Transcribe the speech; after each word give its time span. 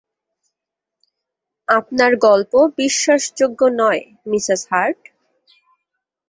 আপনার 1.67 2.11
গল্প 2.21 2.53
বিশ্বাসযোগ্য 2.77 3.59
নয়, 3.79 4.01
মিসেস 4.25 4.61
হার্ট। 4.71 5.01